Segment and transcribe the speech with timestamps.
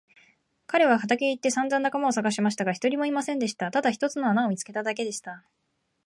[0.65, 3.69] 彼は畑へ行ってさんざん仲間をさがしましたが、一人もいませんでした。
[3.69, 5.43] ただ一つの穴を見つけただけでした。